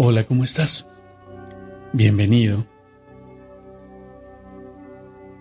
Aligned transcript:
Hola, 0.00 0.22
¿cómo 0.22 0.44
estás? 0.44 0.86
Bienvenido. 1.92 2.64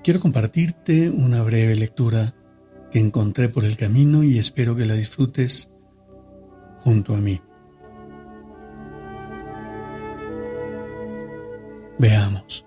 Quiero 0.03 0.19
compartirte 0.19 1.11
una 1.11 1.43
breve 1.43 1.75
lectura 1.75 2.33
que 2.89 2.99
encontré 2.99 3.49
por 3.49 3.65
el 3.65 3.77
camino 3.77 4.23
y 4.23 4.39
espero 4.39 4.75
que 4.75 4.85
la 4.85 4.95
disfrutes 4.95 5.69
junto 6.79 7.13
a 7.13 7.17
mí. 7.17 7.39
Veamos. 11.99 12.65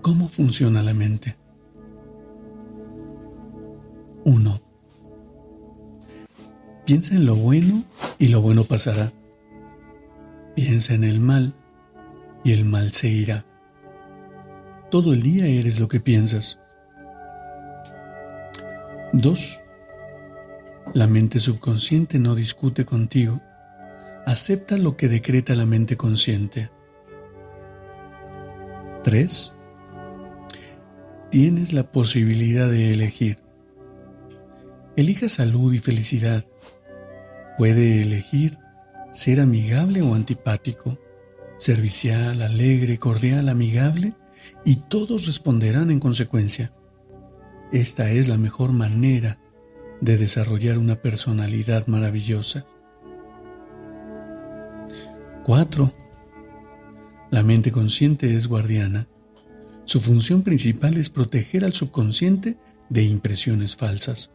¿Cómo 0.00 0.26
funciona 0.26 0.82
la 0.82 0.94
mente? 0.94 1.36
Piensa 6.92 7.14
en 7.14 7.24
lo 7.24 7.36
bueno 7.36 7.84
y 8.18 8.28
lo 8.28 8.42
bueno 8.42 8.64
pasará. 8.64 9.10
Piensa 10.54 10.92
en 10.92 11.04
el 11.04 11.20
mal 11.20 11.54
y 12.44 12.52
el 12.52 12.66
mal 12.66 12.92
se 12.92 13.08
irá. 13.08 13.46
Todo 14.90 15.14
el 15.14 15.22
día 15.22 15.46
eres 15.46 15.80
lo 15.80 15.88
que 15.88 16.00
piensas. 16.00 16.58
2. 19.14 19.60
La 20.92 21.06
mente 21.06 21.40
subconsciente 21.40 22.18
no 22.18 22.34
discute 22.34 22.84
contigo. 22.84 23.40
Acepta 24.26 24.76
lo 24.76 24.94
que 24.98 25.08
decreta 25.08 25.54
la 25.54 25.64
mente 25.64 25.96
consciente. 25.96 26.68
3. 29.02 29.54
Tienes 31.30 31.72
la 31.72 31.90
posibilidad 31.90 32.68
de 32.68 32.92
elegir. 32.92 33.38
Elija 34.94 35.30
salud 35.30 35.72
y 35.72 35.78
felicidad 35.78 36.44
Puede 37.58 38.02
elegir 38.02 38.58
ser 39.12 39.40
amigable 39.40 40.02
o 40.02 40.14
antipático, 40.14 40.98
servicial, 41.58 42.42
alegre, 42.42 42.98
cordial, 42.98 43.48
amigable, 43.48 44.14
y 44.64 44.76
todos 44.76 45.26
responderán 45.26 45.90
en 45.90 46.00
consecuencia. 46.00 46.72
Esta 47.72 48.10
es 48.10 48.28
la 48.28 48.36
mejor 48.36 48.72
manera 48.72 49.38
de 50.00 50.16
desarrollar 50.16 50.78
una 50.78 51.00
personalidad 51.00 51.86
maravillosa. 51.86 52.66
4. 55.44 55.92
La 57.30 57.42
mente 57.42 57.72
consciente 57.72 58.34
es 58.34 58.46
guardiana. 58.48 59.08
Su 59.84 60.00
función 60.00 60.42
principal 60.42 60.96
es 60.96 61.10
proteger 61.10 61.64
al 61.64 61.72
subconsciente 61.72 62.58
de 62.88 63.02
impresiones 63.04 63.76
falsas. 63.76 64.30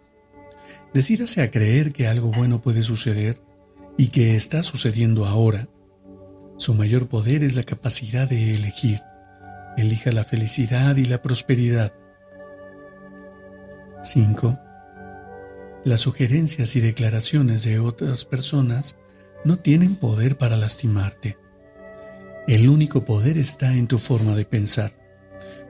Decídase 0.94 1.42
a 1.42 1.52
creer 1.52 1.94
que 1.94 2.08
algo 2.08 2.32
bueno 2.32 2.62
puede 2.62 2.84
suceder 2.84 3.42
y 3.98 4.08
que 4.08 4.36
está 4.36 4.64
sucediendo 4.64 5.26
ahora. 5.26 5.68
Su 6.58 6.74
mayor 6.74 7.08
poder 7.08 7.44
es 7.44 7.56
la 7.56 7.64
capacidad 7.64 8.28
de 8.28 8.54
elegir. 8.54 9.00
Elija 9.78 10.12
la 10.12 10.24
felicidad 10.24 10.96
y 10.96 11.06
la 11.06 11.22
prosperidad. 11.22 11.94
5. 14.02 14.60
Las 15.86 16.02
sugerencias 16.02 16.76
y 16.76 16.82
declaraciones 16.82 17.64
de 17.64 17.80
otras 17.80 18.26
personas 18.26 18.98
no 19.46 19.58
tienen 19.58 19.96
poder 19.96 20.38
para 20.38 20.58
lastimarte. 20.58 21.38
El 22.48 22.70
único 22.70 23.06
poder 23.06 23.38
está 23.38 23.74
en 23.74 23.88
tu 23.88 23.98
forma 23.98 24.36
de 24.36 24.46
pensar. 24.46 24.92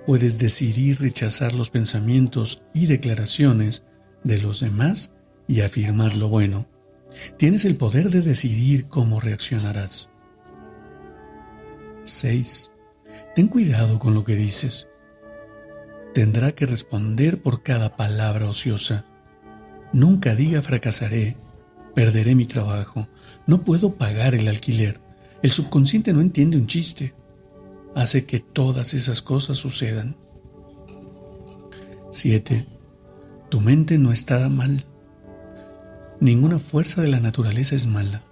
Puedes 0.05 0.37
decidir 0.37 1.01
rechazar 1.01 1.53
los 1.53 1.69
pensamientos 1.69 2.63
y 2.73 2.85
declaraciones 2.85 3.83
de 4.27 4.37
los 4.37 4.59
demás 4.59 5.11
y 5.47 5.61
afirmar 5.61 6.15
lo 6.15 6.29
bueno. 6.29 6.67
Tienes 7.37 7.65
el 7.65 7.77
poder 7.77 8.09
de 8.09 8.21
decidir 8.21 8.87
cómo 8.87 9.19
reaccionarás. 9.19 10.09
6. 12.03 12.71
Ten 13.35 13.47
cuidado 13.47 13.97
con 13.99 14.13
lo 14.13 14.23
que 14.23 14.35
dices. 14.35 14.87
Tendrá 16.13 16.51
que 16.51 16.65
responder 16.65 17.41
por 17.41 17.63
cada 17.63 17.95
palabra 17.95 18.49
ociosa. 18.49 19.05
Nunca 19.93 20.35
diga 20.35 20.61
fracasaré, 20.61 21.37
perderé 21.95 22.35
mi 22.35 22.45
trabajo, 22.45 23.07
no 23.45 23.63
puedo 23.63 23.95
pagar 23.95 24.35
el 24.35 24.47
alquiler. 24.47 24.99
El 25.41 25.51
subconsciente 25.51 26.13
no 26.13 26.21
entiende 26.21 26.57
un 26.57 26.67
chiste. 26.67 27.13
Hace 27.95 28.25
que 28.25 28.39
todas 28.39 28.93
esas 28.93 29.21
cosas 29.21 29.57
sucedan. 29.57 30.17
7. 32.11 32.76
Tu 33.49 33.61
mente 33.61 33.97
no 33.97 34.11
está 34.11 34.49
mal. 34.49 34.85
Ninguna 36.19 36.59
fuerza 36.59 37.01
de 37.01 37.07
la 37.07 37.21
naturaleza 37.21 37.75
es 37.75 37.87
mala. 37.87 38.23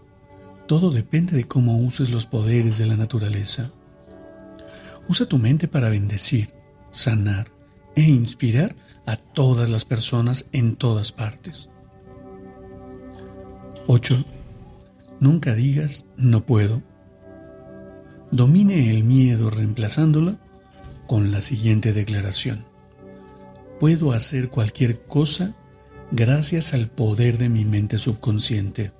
Todo 0.67 0.91
depende 0.91 1.37
de 1.37 1.45
cómo 1.45 1.77
uses 1.77 2.09
los 2.09 2.25
poderes 2.25 2.77
de 2.77 2.85
la 2.85 2.97
naturaleza. 2.97 3.71
Usa 5.07 5.25
tu 5.25 5.37
mente 5.37 5.69
para 5.69 5.87
bendecir, 5.87 6.53
sanar 6.91 7.47
e 7.95 8.01
inspirar 8.01 8.75
a 9.05 9.15
todas 9.15 9.69
las 9.69 9.85
personas 9.85 10.47
en 10.51 10.75
todas 10.75 11.13
partes. 11.13 11.69
8. 13.87 14.25
Nunca 15.21 15.53
digas 15.53 16.07
no 16.17 16.45
puedo. 16.45 16.83
Domine 18.31 18.89
el 18.91 19.05
miedo 19.05 19.49
reemplazándolo 19.49 20.35
con 21.07 21.31
la 21.31 21.41
siguiente 21.41 21.93
declaración 21.93 22.74
puedo 23.79 24.11
hacer 24.11 24.49
cualquier 24.49 25.01
cosa 25.01 25.55
gracias 26.11 26.73
al 26.73 26.87
poder 26.87 27.37
de 27.37 27.49
mi 27.49 27.65
mente 27.65 27.97
subconsciente. 27.97 28.91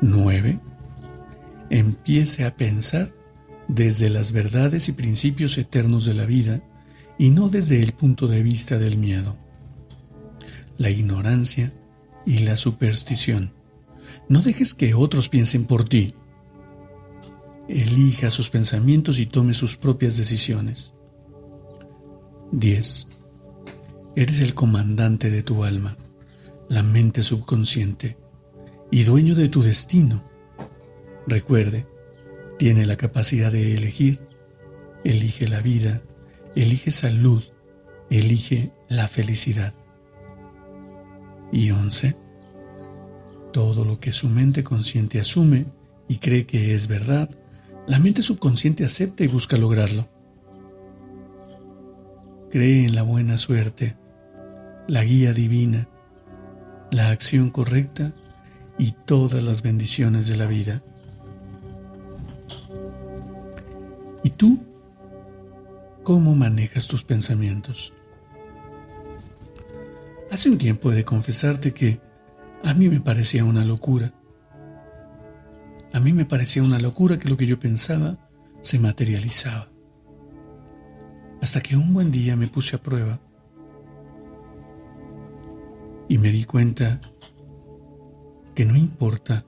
9. 0.00 0.60
Empiece 1.70 2.44
a 2.44 2.56
pensar 2.56 3.12
desde 3.66 4.08
las 4.08 4.32
verdades 4.32 4.88
y 4.88 4.92
principios 4.92 5.58
eternos 5.58 6.04
de 6.04 6.14
la 6.14 6.24
vida 6.24 6.62
y 7.18 7.30
no 7.30 7.48
desde 7.48 7.82
el 7.82 7.92
punto 7.92 8.28
de 8.28 8.42
vista 8.42 8.78
del 8.78 8.96
miedo, 8.96 9.36
la 10.78 10.90
ignorancia 10.90 11.72
y 12.24 12.40
la 12.40 12.56
superstición. 12.56 13.52
No 14.28 14.40
dejes 14.40 14.74
que 14.74 14.94
otros 14.94 15.28
piensen 15.28 15.64
por 15.64 15.88
ti. 15.88 16.14
Elija 17.68 18.30
sus 18.30 18.50
pensamientos 18.50 19.18
y 19.18 19.26
tome 19.26 19.52
sus 19.52 19.76
propias 19.76 20.16
decisiones. 20.16 20.94
10. 22.52 23.08
Eres 24.16 24.40
el 24.40 24.54
comandante 24.54 25.30
de 25.30 25.42
tu 25.42 25.64
alma, 25.64 25.96
la 26.68 26.82
mente 26.82 27.22
subconsciente 27.22 28.16
y 28.90 29.02
dueño 29.02 29.34
de 29.34 29.48
tu 29.48 29.62
destino. 29.62 30.24
Recuerde, 31.26 31.86
tiene 32.58 32.86
la 32.86 32.96
capacidad 32.96 33.52
de 33.52 33.74
elegir. 33.74 34.26
Elige 35.04 35.46
la 35.46 35.60
vida, 35.60 36.02
elige 36.56 36.90
salud, 36.90 37.42
elige 38.10 38.72
la 38.88 39.08
felicidad. 39.08 39.74
Y 41.52 41.70
11. 41.70 42.16
Todo 43.52 43.84
lo 43.84 44.00
que 44.00 44.12
su 44.12 44.28
mente 44.28 44.64
consciente 44.64 45.20
asume 45.20 45.66
y 46.08 46.16
cree 46.16 46.46
que 46.46 46.74
es 46.74 46.88
verdad, 46.88 47.30
la 47.86 47.98
mente 47.98 48.22
subconsciente 48.22 48.84
acepta 48.84 49.22
y 49.22 49.28
busca 49.28 49.56
lograrlo. 49.56 50.08
Cree 52.50 52.86
en 52.86 52.94
la 52.94 53.02
buena 53.02 53.36
suerte, 53.36 53.94
la 54.86 55.04
guía 55.04 55.34
divina, 55.34 55.86
la 56.90 57.10
acción 57.10 57.50
correcta 57.50 58.12
y 58.78 58.92
todas 58.92 59.42
las 59.42 59.60
bendiciones 59.60 60.28
de 60.28 60.36
la 60.36 60.46
vida. 60.46 60.82
¿Y 64.22 64.30
tú? 64.30 64.60
¿Cómo 66.04 66.34
manejas 66.34 66.86
tus 66.86 67.04
pensamientos? 67.04 67.92
Hace 70.30 70.48
un 70.48 70.56
tiempo 70.56 70.90
he 70.90 70.94
de 70.94 71.04
confesarte 71.04 71.74
que 71.74 72.00
a 72.64 72.72
mí 72.72 72.88
me 72.88 73.00
parecía 73.00 73.44
una 73.44 73.66
locura. 73.66 74.14
A 75.92 76.00
mí 76.00 76.14
me 76.14 76.24
parecía 76.24 76.62
una 76.62 76.78
locura 76.78 77.18
que 77.18 77.28
lo 77.28 77.36
que 77.36 77.46
yo 77.46 77.60
pensaba 77.60 78.16
se 78.62 78.78
materializaba 78.78 79.68
hasta 81.40 81.60
que 81.60 81.76
un 81.76 81.92
buen 81.94 82.10
día 82.10 82.36
me 82.36 82.48
puse 82.48 82.76
a 82.76 82.82
prueba 82.82 83.18
Y 86.08 86.16
me 86.16 86.30
di 86.30 86.44
cuenta 86.44 87.00
que 88.54 88.64
no 88.64 88.76
importa, 88.76 89.44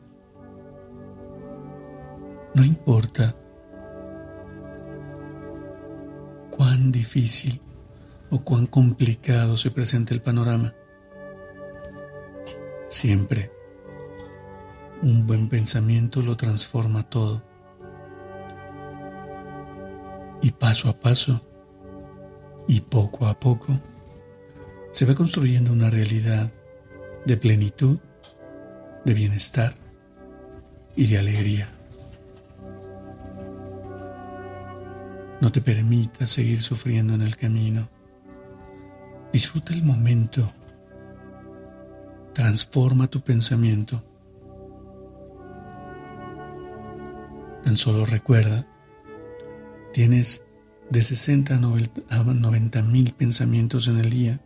no 2.55 2.63
importa 2.63 3.35
cuán 6.51 6.93
difícil 6.93 7.63
o 8.29 8.41
cuán 8.45 8.67
complicado 8.67 9.57
se 9.57 9.71
presenta 9.71 10.13
el 10.13 10.21
panorama. 10.21 10.75
Siempre 12.89 13.51
un 15.01 15.27
buen 15.27 15.49
pensamiento 15.49 16.21
lo 16.21 16.37
transforma 16.37 17.09
todo. 17.09 17.43
Y 20.43 20.53
paso 20.53 20.91
a 20.91 20.93
paso 20.93 21.41
y 22.71 22.83
poco 22.83 23.27
a 23.27 23.35
poco 23.35 23.81
se 24.93 25.05
va 25.05 25.17
construyendo 25.17 25.73
una 25.73 25.91
realidad 25.91 26.53
de 27.27 27.37
plenitud, 27.37 27.99
de 29.05 29.13
bienestar 29.13 29.75
y 30.95 31.09
de 31.09 31.19
alegría. 31.19 31.69
No 35.41 35.51
te 35.51 35.61
permitas 35.61 36.31
seguir 36.31 36.63
sufriendo 36.63 37.13
en 37.15 37.23
el 37.23 37.37
camino. 37.37 37.89
Disfruta 39.33 39.73
el 39.73 39.83
momento. 39.83 40.49
Transforma 42.35 43.09
tu 43.09 43.21
pensamiento. 43.21 44.01
Tan 47.65 47.77
solo 47.77 48.05
recuerda, 48.05 48.65
tienes 49.93 50.45
de 50.91 51.03
60 51.03 51.55
a 51.55 52.25
90 52.25 52.83
mil 52.83 53.13
pensamientos 53.13 53.87
en 53.87 53.99
el 53.99 54.11
día. 54.11 54.41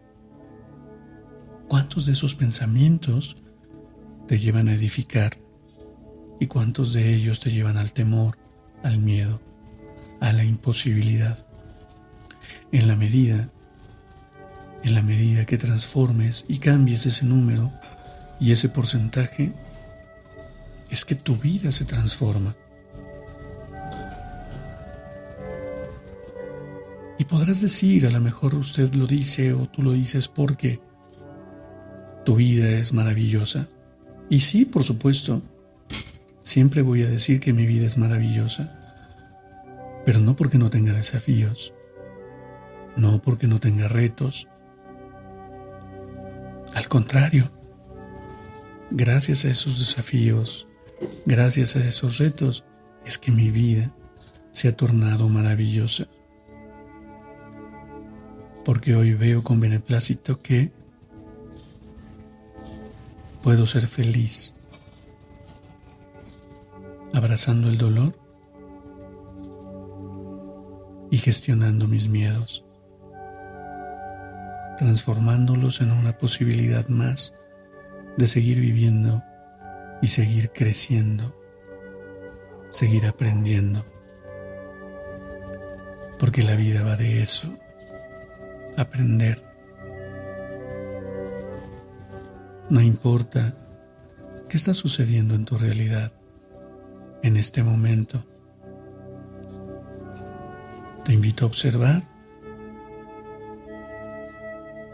¿Cuántos 1.69 2.05
de 2.07 2.13
esos 2.13 2.35
pensamientos 2.35 3.39
te 4.29 4.39
llevan 4.39 4.69
a 4.69 4.75
edificar? 4.75 5.39
¿Y 6.39 6.47
cuántos 6.47 6.93
de 6.93 7.15
ellos 7.15 7.41
te 7.41 7.51
llevan 7.51 7.79
al 7.79 7.93
temor, 7.93 8.37
al 8.83 8.99
miedo, 8.99 9.41
a 10.21 10.33
la 10.33 10.45
imposibilidad? 10.45 11.47
En 12.73 12.89
la 12.89 12.97
medida, 12.97 13.49
en 14.83 14.95
la 14.95 15.03
medida 15.03 15.47
que 15.47 15.57
transformes 15.57 16.45
y 16.47 16.59
cambies 16.59 17.07
ese 17.07 17.25
número 17.25 17.73
y 18.39 18.53
ese 18.53 18.69
porcentaje, 18.69 19.55
es 20.91 21.07
que 21.07 21.15
tu 21.15 21.37
vida 21.37 21.73
se 21.73 21.87
transforma. 21.87 22.55
Podrás 27.35 27.61
decir, 27.61 28.07
a 28.07 28.13
lo 28.13 28.21
mejor 28.21 28.55
usted 28.55 28.95
lo 28.95 29.09
dice 29.09 29.53
o 29.55 29.67
tú 29.67 29.83
lo 29.83 29.91
dices 29.91 30.29
porque 30.29 30.81
tu 32.25 32.37
vida 32.37 32.71
es 32.71 32.93
maravillosa. 32.93 33.69
Y 34.31 34.39
sí, 34.39 34.65
por 34.65 34.85
supuesto, 34.85 35.43
siempre 36.43 36.83
voy 36.83 37.03
a 37.03 37.09
decir 37.09 37.41
que 37.41 37.53
mi 37.53 37.67
vida 37.67 37.87
es 37.87 37.99
maravillosa, 37.99 38.79
pero 40.07 40.21
no 40.21 40.37
porque 40.37 40.59
no 40.59 40.71
tenga 40.71 40.93
desafíos, 40.93 41.75
no 42.97 43.21
porque 43.21 43.49
no 43.49 43.59
tenga 43.59 43.89
retos. 43.89 44.47
Al 46.73 46.87
contrario, 46.87 47.51
gracias 48.93 49.45
a 49.45 49.51
esos 49.51 49.81
desafíos, 49.81 50.69
gracias 51.27 51.75
a 51.75 51.85
esos 51.85 52.19
retos, 52.19 52.63
es 53.05 53.19
que 53.19 53.33
mi 53.33 53.51
vida 53.51 53.93
se 54.53 54.69
ha 54.69 54.77
tornado 54.77 55.29
maravillosa 55.29 56.07
porque 58.65 58.97
hoy 58.97 59.13
veo 59.13 59.43
con 59.43 59.61
beneplácito 59.61 60.41
que 60.41 60.73
puedo 63.43 63.67
ser 63.67 63.87
feliz 63.87 64.55
abrazando 67.13 67.69
el 67.69 67.77
dolor 67.77 68.19
y 71.11 71.19
gestionando 71.19 71.87
mis 71.87 72.09
miedos, 72.09 72.65
transformándolos 74.79 75.81
en 75.81 75.93
una 75.93 76.17
posibilidad 76.17 76.89
más 76.89 77.35
de 78.17 78.27
seguir 78.27 78.61
viviendo 78.61 79.23
y 80.03 80.09
seguir 80.09 80.51
creciendo, 80.51 81.37
seguir 82.71 83.07
aprendiendo, 83.07 83.85
porque 86.19 86.43
la 86.43 86.57
vida 86.57 86.83
va 86.83 86.97
de 86.97 87.23
eso 87.23 87.57
aprender. 88.77 89.43
No 92.71 92.81
importa 92.81 93.55
qué 94.49 94.57
está 94.57 94.75
sucediendo 94.75 95.35
en 95.35 95.45
tu 95.45 95.57
realidad 95.57 96.13
en 97.23 97.37
este 97.37 97.63
momento. 97.63 98.25
Te 101.05 101.13
invito 101.13 101.45
a 101.45 101.49
observar 101.49 102.03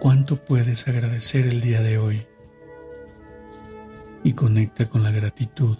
cuánto 0.01 0.45
puedes 0.45 0.89
agradecer 0.89 1.47
el 1.47 1.61
día 1.61 1.81
de 1.83 1.99
hoy 1.99 2.27
y 4.25 4.33
conecta 4.33 4.89
con 4.89 5.03
la 5.03 5.11
gratitud. 5.11 5.79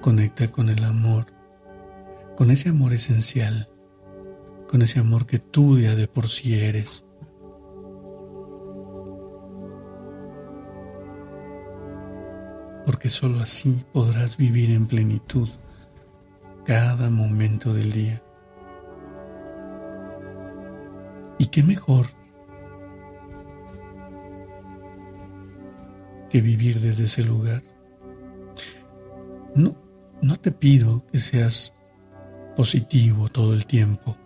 Conecta 0.00 0.50
con 0.50 0.70
el 0.70 0.82
amor, 0.82 1.26
con 2.36 2.50
ese 2.50 2.70
amor 2.70 2.92
esencial 2.92 3.68
con 4.70 4.82
ese 4.82 5.00
amor 5.00 5.26
que 5.26 5.40
tú 5.40 5.80
ya 5.80 5.96
de 5.96 6.06
por 6.06 6.28
sí 6.28 6.54
eres. 6.54 7.04
Porque 12.86 13.08
sólo 13.08 13.40
así 13.40 13.84
podrás 13.92 14.36
vivir 14.36 14.70
en 14.70 14.86
plenitud 14.86 15.48
cada 16.64 17.10
momento 17.10 17.74
del 17.74 17.90
día. 17.90 18.22
¿Y 21.38 21.46
qué 21.46 21.64
mejor 21.64 22.06
que 26.28 26.40
vivir 26.40 26.78
desde 26.78 27.06
ese 27.06 27.24
lugar? 27.24 27.60
No, 29.56 29.74
no 30.22 30.36
te 30.36 30.52
pido 30.52 31.04
que 31.06 31.18
seas 31.18 31.72
positivo 32.54 33.28
todo 33.28 33.52
el 33.52 33.66
tiempo. 33.66 34.16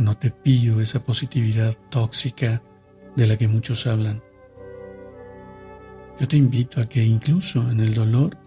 No 0.00 0.16
te 0.16 0.30
pido 0.30 0.80
esa 0.80 1.04
positividad 1.04 1.76
tóxica 1.90 2.62
de 3.16 3.26
la 3.26 3.36
que 3.36 3.46
muchos 3.46 3.86
hablan. 3.86 4.22
Yo 6.18 6.26
te 6.26 6.38
invito 6.38 6.80
a 6.80 6.84
que 6.84 7.04
incluso 7.04 7.70
en 7.70 7.80
el 7.80 7.92
dolor 7.92 8.38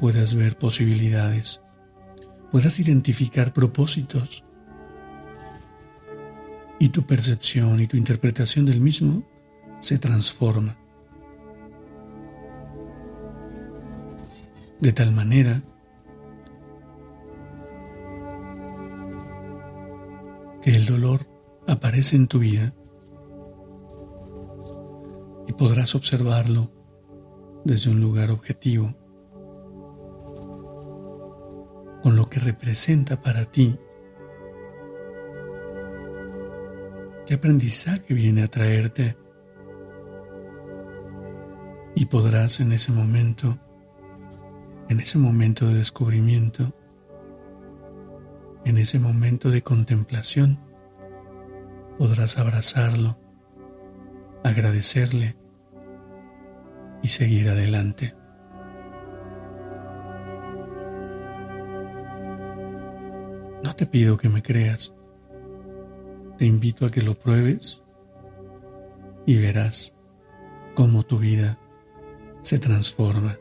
puedas 0.00 0.34
ver 0.34 0.58
posibilidades, 0.58 1.60
puedas 2.50 2.80
identificar 2.80 3.52
propósitos 3.52 4.42
y 6.80 6.88
tu 6.88 7.06
percepción 7.06 7.78
y 7.78 7.86
tu 7.86 7.96
interpretación 7.96 8.66
del 8.66 8.80
mismo 8.80 9.22
se 9.78 10.00
transforma. 10.00 10.76
De 14.80 14.92
tal 14.92 15.12
manera 15.12 15.62
que 20.62 20.70
el 20.70 20.86
dolor 20.86 21.26
aparece 21.66 22.16
en 22.16 22.28
tu 22.28 22.38
vida 22.38 22.72
y 25.48 25.52
podrás 25.52 25.94
observarlo 25.94 26.70
desde 27.64 27.90
un 27.90 28.00
lugar 28.00 28.30
objetivo, 28.30 28.94
con 32.02 32.16
lo 32.16 32.28
que 32.28 32.40
representa 32.40 33.20
para 33.20 33.44
ti, 33.44 33.78
qué 37.26 37.34
aprendizaje 37.34 38.14
viene 38.14 38.44
a 38.44 38.48
traerte 38.48 39.16
y 41.94 42.06
podrás 42.06 42.60
en 42.60 42.72
ese 42.72 42.92
momento, 42.92 43.58
en 44.88 45.00
ese 45.00 45.18
momento 45.18 45.66
de 45.66 45.74
descubrimiento, 45.74 46.72
en 48.64 48.78
ese 48.78 48.98
momento 48.98 49.50
de 49.50 49.62
contemplación 49.62 50.58
podrás 51.98 52.38
abrazarlo, 52.38 53.18
agradecerle 54.44 55.36
y 57.02 57.08
seguir 57.08 57.48
adelante. 57.48 58.14
No 63.62 63.74
te 63.76 63.86
pido 63.86 64.16
que 64.16 64.28
me 64.28 64.42
creas, 64.42 64.94
te 66.38 66.46
invito 66.46 66.86
a 66.86 66.90
que 66.90 67.02
lo 67.02 67.14
pruebes 67.14 67.82
y 69.26 69.40
verás 69.40 69.94
cómo 70.74 71.02
tu 71.04 71.18
vida 71.18 71.58
se 72.42 72.58
transforma. 72.58 73.36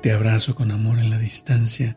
Te 0.00 0.12
abrazo 0.12 0.54
con 0.54 0.72
amor 0.72 0.98
en 0.98 1.10
la 1.10 1.18
distancia 1.18 1.96